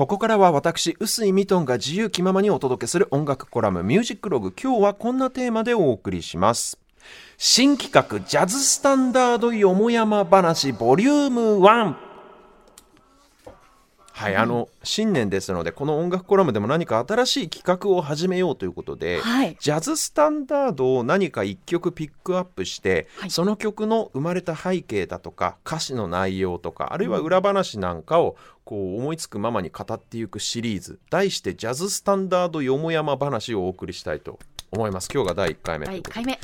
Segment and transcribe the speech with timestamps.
[0.00, 4.50] ここからは私臼井ミトンが自由気ままにお届けする音楽コラムミュージックログ。
[4.50, 6.78] 今日はこんなテーマでお送りします。
[7.36, 12.09] 新企画ジャズスタンダードよもやま話ボリューム1
[14.12, 34.38] はい、あの新年ですのでこの音楽コラムでも何か新しい企画を始めようということで、はい、ジャズスタンダードを何か1曲ピックアップして、はい、その曲の生まれた背景だとか歌詞の内容とかあるいは裏話なんかをこう思いつくままに語っていくシリーズ題して「ジャズスタンダードよもやま話」をお送りしたいと
[34.70, 35.08] 思います。
[35.12, 36.38] 今日が第1回目第1回目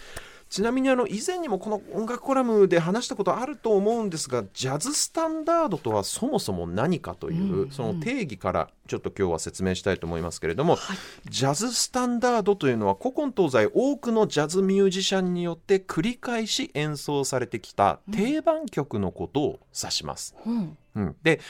[0.48, 10.96] ちなみにあの以前にもこの音楽コラムで話したことあると思うんですがジャズスタンダードとはそもそも何かという、その定義からちょっと今日は説明したいと思いますけれども、はい、
[11.28, 20.36] ジャズスタンダードというのは古今東西多くのジャズミュージシャンによって繰り返し演奏されてきた定番曲のことを指します。
[20.46, 21.40] うん、うん、で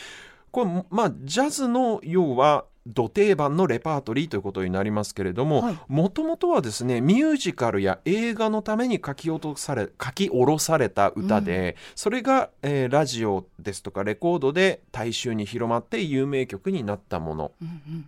[0.50, 17.52] これまあジャズの要は土定番のレパートリーということになりますけれどももともとはですねミュージカルや映画のために書き落とされ書き下ろされた歌で、うん、それが、えー、ラジオですとかレコードで大衆に広まって有名曲になったもの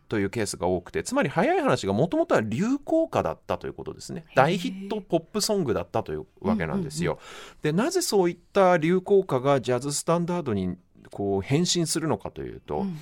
[0.09, 4.25] というケースが多くてつまり早い話がもともとは流行歌だったということですね。
[4.35, 7.19] 大ヒットポップソングだったというわけなんですよ。
[7.63, 10.77] でなぜそういった流行歌がジャズスタンダードに
[11.11, 12.98] こう変身するのかというと、うん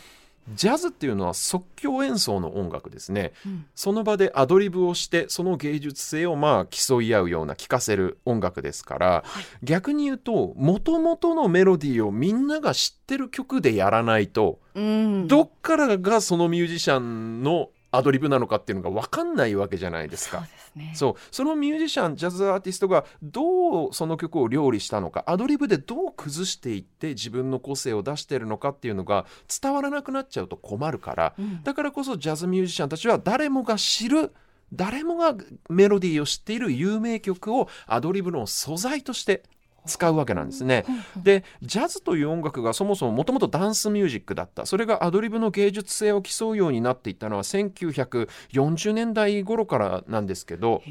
[0.54, 20.46] ジャズっていうのは即興演奏の音楽ですね、うん、その場でアドリブをしてその芸術性をまあ競い合うような聴かせる音楽ですから、はい、逆に言うともともとのメロディーをみんなが知ってる曲でやらないと、うん、どっからがそのミュージシャンのアドリブなのかっていうのが分かんないわけじゃないですか。
[20.94, 29.24] そう、ね、そのミュージシャンジャズアーティストがどうその曲を料理したのかアドリブでどう崩していって自分の個性を出してるのかっていうのが
[29.62, 34.32] 伝わらなくなっちゃうと困るから、うん、だからこそジャズミュージシャンたちは誰もが知る
[34.72, 35.34] 誰もが
[35.68, 39.44] メロディーを知っている有名曲をアドリブの素材として
[39.86, 40.84] 使うわけなんですね。
[41.16, 44.66] でジャズという音楽がそもそももともとダンスミュージックだった。
[44.66, 50.82] それがアドリブの芸術性を競うようになっていったのは1940年代頃からなんですけど。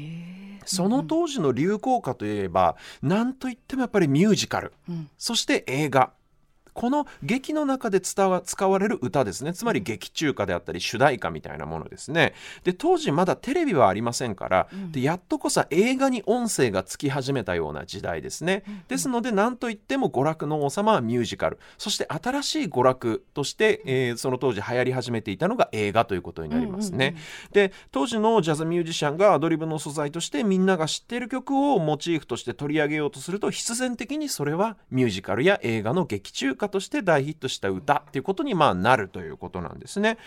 [0.68, 6.10] その当時の流行歌といえば何といってもやっぱりミュージカル、うん、そして映画
[6.76, 9.54] この劇の中で使われる歌ですね。
[9.54, 12.34] つまり劇中歌であったり主題歌みたいなものですね。
[12.64, 21.58] で当時まだテレビはありませんから、うん、でやっとこそ映画に音声がつき始めたような時代ですね、うん、ですので何といっても娯楽の王様はミュージカル。
[21.78, 27.16] そして新しい娯楽として、えー、その当時流行り始めていたのが映画ということになりますね、
[27.52, 40.18] で当時のジャズミュージシャンがアドリブの素材としてみんなが知っている曲をモチーフとして取り上げようとすると必然的にそれはミュージカルや映画の劇中歌として大ヒットした歌っていうことにまあなるということなんですね。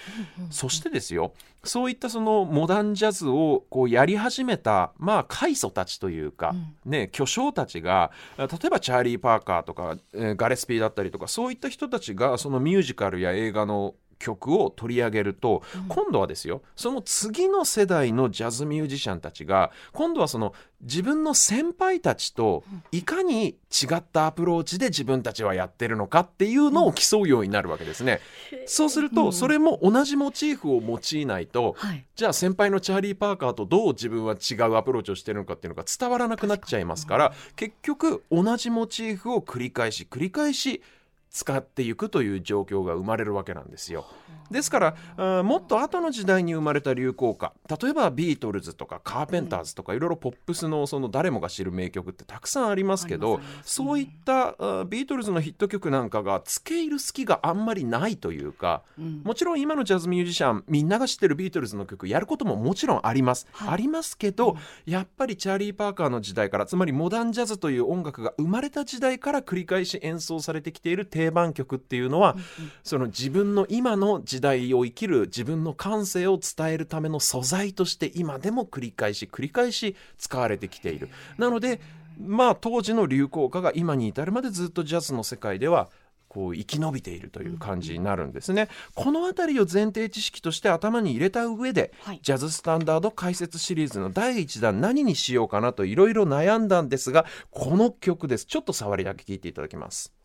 [0.49, 1.33] そしてですよ
[1.63, 6.55] そういったそのモダンジャズをこうやり始めたまあ開祖たちというか、
[6.85, 28.21] ね、巨匠たちが例えばチャーリー・パーカーとか、えー、ガレスピーだったりとかそういった人たちがそのミュージカルや映画の曲を取り上げると、うん、今度はですよその次の世代のジャズミュージシャンたちが今度はその自分の先輩たちといかに違ったアプローチで自分たちはやってるのかっていうのを競うようになるわけですね。
[28.65, 31.75] そうするとそれも同じモチーフを用いないと、
[32.15, 40.81] じゃあ先輩のチャーリー・パーカーとどう自分は違うアプローチをしてるのかっていうのが伝わらなくなっちゃいますから結局同じモチーフを繰り返し繰り返し
[41.29, 44.05] 使っていくという状況が生まれるわけなんですよ。
[44.49, 58.81] ですからもっと後の時代に生まれた流行歌例えばビートルズとかカーペンターズとかいろいろポップスのその誰もが知る名曲ってたくさんありますけどそういったビートルズのヒット曲なんかが付け入る隙があんまりないというか、
[59.23, 72.37] もちろん今のジャズミュージシャンみんなが知ってるビートルズの曲やることももちろんあります、はい、ありますけど、やっぱりチャーリー・パーカーの時代からつまりモダンジャズという音楽が生まれた時代から繰り返し演奏されてきている定番曲っていうのは、
[72.83, 81.09] その自分の今の時代を生きる自分の感性を伝えるための素材として今でも繰り返し繰り返し使われてきている。
[81.37, 81.81] なので
[82.17, 85.89] まあ当時の流行歌が今に至るまでずっとジャズの世界では
[86.29, 88.69] こう生き延びているという感じになるんですね。
[88.95, 100.18] この辺りを前提知識として頭に入れた上で、はい、ジャズスタンダード解説シリーズの第1弾何にしようかなといろいろ悩んだんですがこの曲ですちょっと触りだけ聞いていただきます。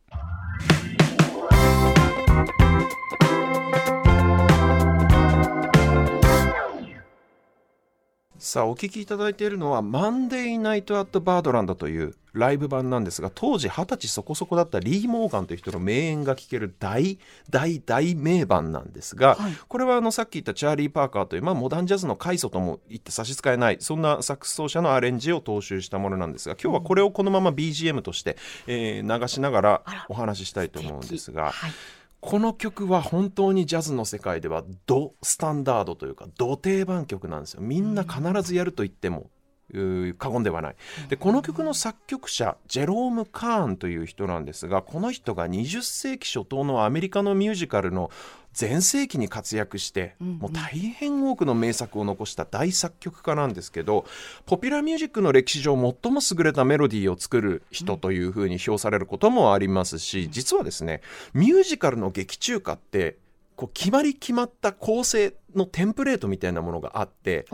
[8.38, 31.52] さあお聞きいただいているのは「マンデーナイト・アット・バードランド」というライブ版なんですが当時二十歳そこそこだったリー・モーガンという人の名演が聴ける大大大名盤なんですが、はい、これはあのさっき言ったチャーリー・パーカーという、まあ、モダンジャズの開祖とも言って差し支えないそんなサックス奏者のアレンジを踏襲したものなんですが今日はこれをこのまま BGM として、えー、流しながらお話ししたいと思うんですが。
[32.20, 37.60] この曲は本当にジャズの世界ではドスタンダードというかド定番曲なんですよ。
[37.60, 39.28] みんな必ずやると言っても
[40.18, 40.76] 過言ではない。
[41.08, 48.10] でこの曲の作曲者ジェローム・カーンという人なんですがこの人が20世紀初頭のアメリカのミュージカルの
[48.52, 54.04] 全盛期に活躍して、もう大変多くの名作を残した大作曲家なんですけど
[54.46, 61.00] ポピュラーミュージックの歴史上最も優れたメロディーを作る人というふうに評されることもありますし、実はですね
[61.32, 63.16] ミュージカルの劇中歌って
[63.56, 67.46] こう決まり決まった構成のテンプレートみたいなものがあって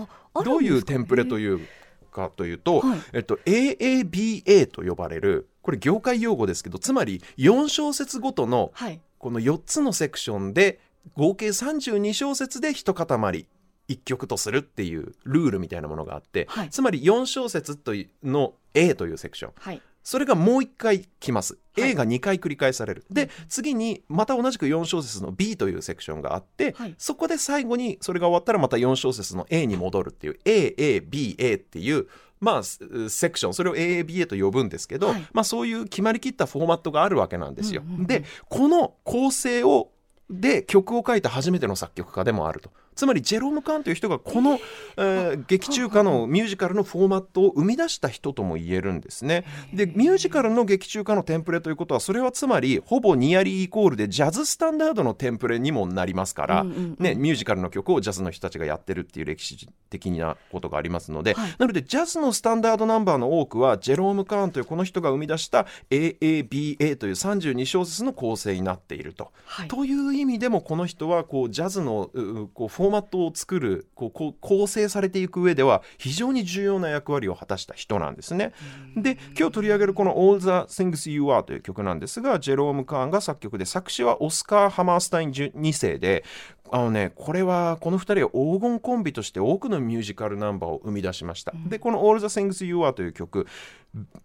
[0.45, 1.67] どういうテンプレという
[2.11, 8.73] かというと、はい、えっと、AABA と呼ばれるこれ業界用語ですけどつまり4小節ごとの
[9.19, 10.81] この4つのセクションで
[11.15, 13.47] 合計32小節で一塊
[13.89, 21.59] 1曲とするっていうルールみたいなものがあって、はい、つまり4小節というの A というセクション、はい、それがもう一回来ます。
[21.77, 23.05] はい、A が2回繰り返される。
[23.11, 32.09] で、次にまた同じく4小節の B というセクションがあって、はい、そこで最後にそれが終わったらまた4小節の A に戻るっていう A、A、B、A っていう
[32.41, 37.83] まあ、セクションそれを AABA と呼ぶんですけど、はい、まあ、そういう決まりきったフォーマットがあるわけなんですよ。
[37.87, 39.91] うんうんうん、でこの構成を
[40.31, 42.71] で曲を書いた初めての作曲家でもあると。
[42.95, 44.59] つまりジェローム・カーンという人がこの、
[44.97, 49.45] えー、劇中歌のミュージカルのフォーマットを生み出した人とも言えるんですね。
[49.73, 69.33] でミュージカルの劇中歌のテンプレということはそれはつまりほぼニアリーイコールでジャズスタンダードのテンプレにもなりますから、うんうん、ね、ミュージカルの曲をジャズの人たちがやってるっていう歴史的なことがありますので、はい、なのでジャズのスタンダードナンバーの多くはジェローム・カーンというこの人が生み出した AABA という32小節の構成になっていると。
[69.47, 72.11] はい、という意味でもこの人はこうジャズの
[72.55, 78.53] こうフォーマットを作るるこう構成されていく上では非常に重要な役割を果たした人なんですね。
[78.97, 86.25] で今日取り上げるこの「All the Things You Are」という曲なんですがジェローム・カーンが作曲で作詞はオスカー・ハマースタイン2世で
[86.73, 91.53] あのね、これはこの2人は黄金コンビとして多くのミュージカルナンバーを生み出しました。
[91.67, 93.47] でこの「All the Things You Are」という曲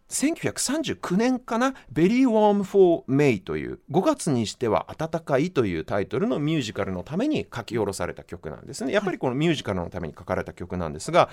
[0.10, 11.30] 1939年かな「Very Warm for May」という5月にしては暖かいというタイトルのミュージカルのために書き下ろされた曲なんですねやっぱりこのミュージカルのために書かれた曲なんですが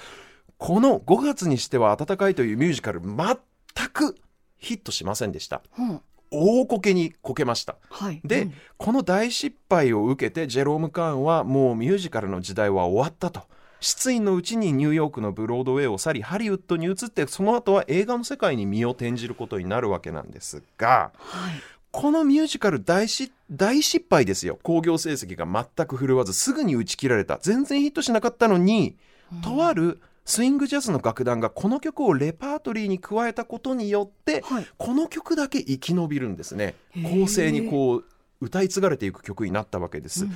[0.56, 4.16] この5月にしては暖かいというミュージカル全く
[4.56, 5.62] ヒットしませんでした。
[5.78, 6.00] うん
[6.32, 13.42] 大こけにこけました、はい、で、うん、この大失敗を受けてジェローム・カーンはもうミュージカルの時代は終わったと。
[13.80, 21.52] 失意のうちにニューヨークのブロードウェイを去りハリウッドに移ってその後は映画の世界に身を転じることになるわけなんですが、はい、
[21.90, 24.58] このミュージカル大失大失敗ですよ。
[24.62, 25.46] 興行成績が
[25.76, 27.38] 全く振るわずすぐに打ち切られた。
[27.42, 28.96] 全然ヒットしなかったのに、
[29.32, 36.74] うん、とあるスイングジャズの楽団がこの曲をレパートリーに加えたことによって、はい、この曲だけ生き延びるんですね。
[36.94, 38.04] 構成にこう
[38.40, 40.32] 歌い継がれていく曲になったわけです、うん、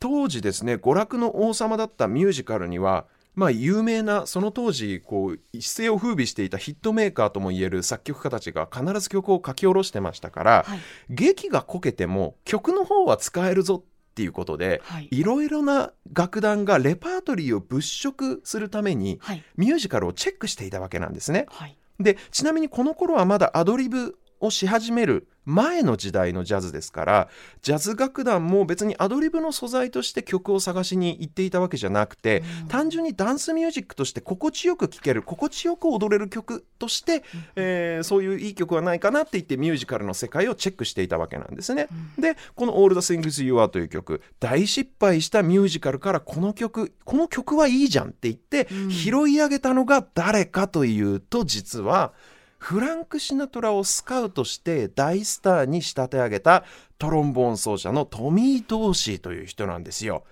[0.00, 3.06] 当時ですね娯楽の王様だったミュージカルには
[3.36, 13.84] まあ、有名なその当時こう一世を風靡していたヒットメーカーともいえる作曲家たちが必ず曲を書き下ろしてましたから、はい、劇がこけても曲の方は使えるぞ
[14.16, 14.80] っていうことで、
[15.10, 15.22] い。
[15.22, 19.20] ろいろな楽団がレパートリーを物色するために、
[19.58, 21.44] ミュージカルをチェックしていたわけなんですね。
[21.50, 27.28] はい、でちなみにこの頃はまだアドリブをし始める前の時代のジャズですから
[27.62, 37.22] ジャズ楽団も別にアドリブの素材として曲を探しに行っていたわけじゃなくて、うん、単純にダンスミュージックとして心地よく聴ける心地よく踊れる曲として、うん、
[37.54, 41.86] えー、そういういい曲はないかなって言ってミュージカルの世界をチェックしていたわけなんですね。
[42.16, 52.12] うん、でこの「All the Things You Are」という曲大失敗したミュージカルからこの曲この曲はいいじゃんって言って、拾い上げたのが誰かというと実は
[52.58, 56.64] 「フランク・シナトラをスカウトして大スターに仕立て上げた
[56.98, 60.24] トロンボーン奏者のトミー・ドーシーという人なんですよ。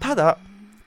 [0.00, 0.38] ただ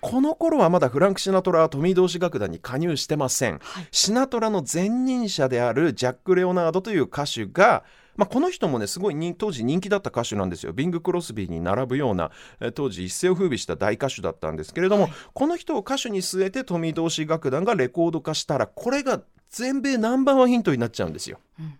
[0.01, 7.83] この頃はまだフランク・シナトラはトミー同士楽団に加入してません、はい、シナトラの前任者であるジャック・レオナードという歌手が
[8.19, 10.73] まあ、この人もねすごい当時人気だった歌手なんですよ。
[10.73, 12.31] ビング・クロスビーに並ぶような
[12.75, 21.39] 当時一世を風靡した大歌手だったんですけれども、はい、この人を歌手に据えてトミー同士楽団がレコード化したらこれが全米ナンバーワンヒントになっちゃうんですよ。
[21.59, 21.79] うん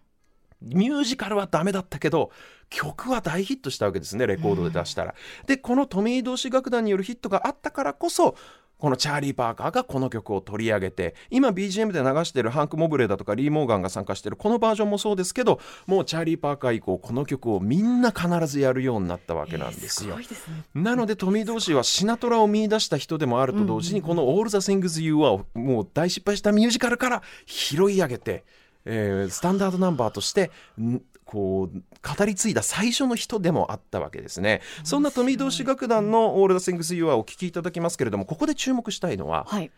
[0.62, 2.32] ミュージカルはダメだったけど
[2.70, 5.16] 曲は大ヒットしたわけですねレコードで出したら。
[5.48, 8.36] でこのトミー同士楽団によるヒットがあったからこそ
[8.80, 20.16] このチャーリー・パーカーがこの曲を取り上げて今 BGM で流してるハンク・モブレーだとかリー・モーガンが参加してるこのバージョンもそうですけどもうチャーリー・パーカー以降この曲をみんな必ずやるようになったわけなんですよ。
[20.18, 28.46] えーすすねなのでトミー・ドーシーはシナトラを見出した人でもあると同時にこの「All the Things You Are」をもう大失敗したミュージカルから拾い上げて、
[28.86, 31.78] えースタンダードナンバーとしてんこう
[32.18, 34.62] 語り継いだ最初の人でもあったわけですね。
[34.84, 39.70] そんな富同士・楽団の「オールザ・シングス・ユア」をお聴きいただきますけれどもここで注目したいのははい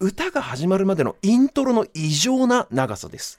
[0.00, 3.38] 歌が始まるまでのイントロの異常な長さです。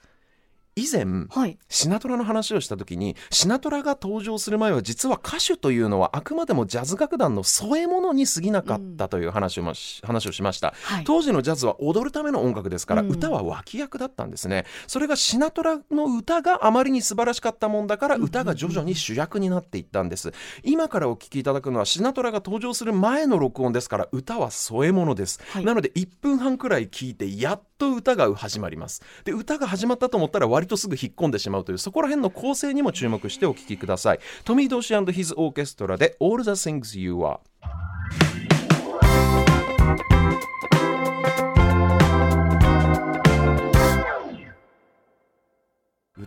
[0.74, 1.58] 以前はい。
[1.68, 9.64] シナトラの話をした時にシナトラが登場する前は実は歌手というのはあくまでもジャズ楽団の添え物に過ぎなかったという話を,、
[10.02, 11.04] 話をしました、はい。
[11.04, 14.64] 当時のジャズは踊るための音楽ですから、うん歌は脇役だったんですね。
[14.86, 20.32] それがシナトラの歌があまりに素晴らしかったもんだから歌が徐々に主役になっていったんです。
[20.62, 25.64] 今からお聴きいただくのはシナトラが登場する前の録音ですから歌は添え物です、はい。
[25.64, 29.02] なので1分半くらい聴いてやっと歌が始まります。
[29.24, 34.20] で歌が始まったと思ったら割とすぐ引っ込んでしまうというそこら辺の構成にも注目してお聴きください。
[34.44, 37.38] トミー・ドーシー &His オーケストラで All the Things You Are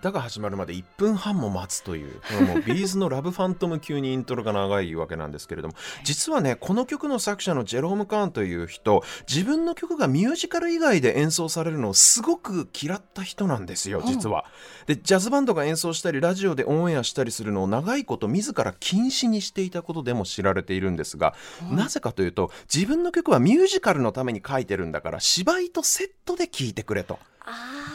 [0.06, 14.46] 歌が始まるまで1分半も待つというこのもう ビーズのラブファントム級にイントロが長いわけなんですけれども実はねこの曲の作者のジェローム・カーンという人自分の曲がミュージカル以外で演奏されるのをすごく嫌った人なんですよ実は。
[14.86, 21.34] でジャズバンドが演奏したりラジオでオンエアしたりするのを長いこと自ら禁止にしていたことでも知られているんですが、
[21.72, 27.18] なぜかというと自分の曲はミュージカルのために書いてるんだから芝居とセットで聴いてくれと。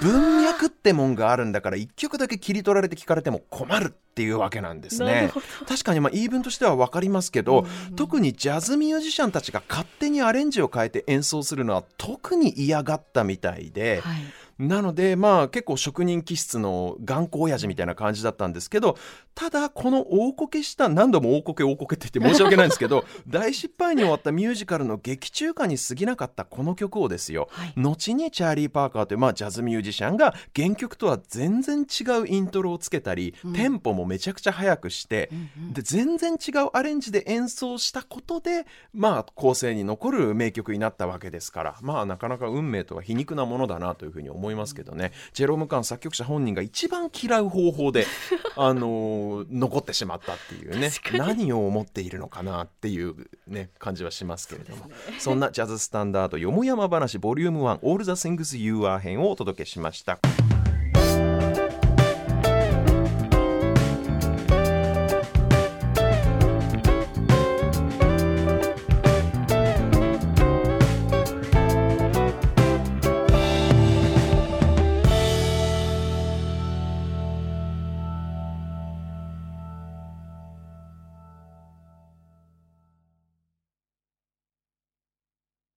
[0.00, 5.30] 文脈ってもんがあるんだから一曲だけ切り取られて聞かれても困るっていうわけなんですね。
[5.68, 7.66] 確かにまあ言い分としては分かりますけど、
[7.96, 14.20] 特にジャズミュージシャンたちが勝手にアレンジを変えて演奏するのは特に嫌がったみたいで、はい。
[14.58, 18.98] なのでまあ結構職人気質の頑固親父みたいな感じだったんですけど
[19.40, 27.72] ただこの大こけした何度も大こけ大こけって言って申し訳ないんですけど大失敗に終わったミュージカルの劇中歌に過ぎなかったこの曲をですよ、はい。
[27.74, 35.30] 後にチャーリー・パーカーという、まあ、ジャズミュージシャンが原曲とは全然違うイントロをつけたり、テンポもめちゃくちゃ速くして、
[35.72, 48.04] で全然違うアレンジで演奏したことで、まあ、後世に残る名曲になったわけですからまあなかなか運命とは皮肉なものだなというふうに思いますけどね、ジェローム・カーン作曲者本人が一番嫌う方法で、
[48.54, 50.90] あのー残ってしまったっていうね。
[51.12, 53.14] 何を思っているのかなっていう、
[53.46, 54.90] ね、感じはしますけれども。
[55.18, 60.18] そんなジャズスタンダードよもやま話ボリューム1 All the Things You Are 編をお届けしました。